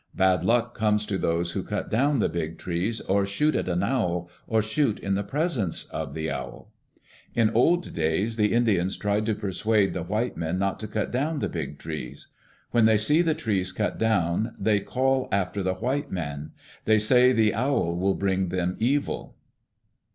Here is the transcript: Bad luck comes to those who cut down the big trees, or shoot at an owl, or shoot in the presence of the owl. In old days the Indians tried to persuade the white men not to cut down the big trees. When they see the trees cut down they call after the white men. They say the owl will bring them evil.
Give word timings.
Bad 0.15 0.43
luck 0.43 0.73
comes 0.73 1.05
to 1.05 1.19
those 1.19 1.51
who 1.51 1.61
cut 1.61 1.91
down 1.91 2.17
the 2.17 2.27
big 2.27 2.57
trees, 2.57 3.01
or 3.01 3.23
shoot 3.23 3.53
at 3.55 3.67
an 3.67 3.83
owl, 3.83 4.31
or 4.47 4.63
shoot 4.63 4.97
in 4.97 5.13
the 5.13 5.21
presence 5.23 5.83
of 5.91 6.15
the 6.15 6.27
owl. 6.31 6.71
In 7.35 7.51
old 7.51 7.93
days 7.93 8.35
the 8.35 8.51
Indians 8.51 8.97
tried 8.97 9.27
to 9.27 9.35
persuade 9.35 9.93
the 9.93 10.01
white 10.01 10.35
men 10.35 10.57
not 10.57 10.79
to 10.79 10.87
cut 10.87 11.11
down 11.11 11.37
the 11.37 11.47
big 11.49 11.77
trees. 11.77 12.29
When 12.71 12.85
they 12.85 12.97
see 12.97 13.21
the 13.21 13.35
trees 13.35 13.71
cut 13.71 13.99
down 13.99 14.55
they 14.57 14.79
call 14.79 15.29
after 15.31 15.61
the 15.61 15.75
white 15.75 16.09
men. 16.09 16.53
They 16.85 16.97
say 16.97 17.31
the 17.31 17.53
owl 17.53 17.95
will 17.99 18.15
bring 18.15 18.47
them 18.49 18.77
evil. 18.79 19.35